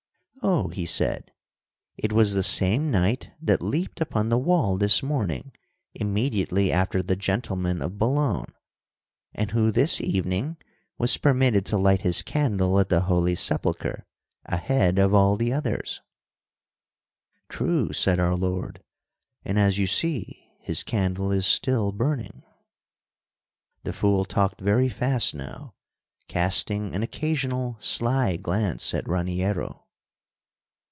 'Oh,' 0.43 0.69
he 0.69 0.87
said, 0.87 1.31
'it 1.97 2.11
was 2.11 2.33
the 2.33 2.41
same 2.41 2.89
knight 2.89 3.29
that 3.39 3.61
leaped 3.61 4.01
upon 4.01 4.29
the 4.29 4.39
wall 4.39 4.75
this 4.75 5.03
morning 5.03 5.51
immediately 5.93 6.71
after 6.71 7.03
the 7.03 7.15
gentleman 7.15 7.79
of 7.79 7.99
Boulogne, 7.99 8.51
and 9.35 9.51
who 9.51 9.69
this 9.69 10.01
evening 10.01 10.57
was 10.97 11.17
permitted 11.17 11.63
to 11.67 11.77
light 11.77 12.01
his 12.01 12.23
candle 12.23 12.79
at 12.79 12.89
the 12.89 13.01
Holy 13.01 13.35
Sepulchre 13.35 14.03
ahead 14.45 14.97
of 14.97 15.13
all 15.13 15.37
the 15.37 15.53
others. 15.53 16.01
'True!' 17.47 17.93
said 17.93 18.19
our 18.19 18.35
Lord. 18.35 18.81
'And, 19.45 19.59
as 19.59 19.77
you 19.77 19.85
see, 19.85 20.49
his 20.59 20.81
candle 20.81 21.31
is 21.31 21.45
still 21.45 21.91
burning.'" 21.91 22.41
The 23.83 23.93
fool 23.93 24.25
talked 24.25 24.59
very 24.59 24.89
fast 24.89 25.35
now, 25.35 25.75
casting 26.27 26.95
an 26.95 27.03
occasional 27.03 27.75
sly 27.79 28.37
glance 28.37 28.91
at 28.95 29.07
Raniero. 29.07 29.77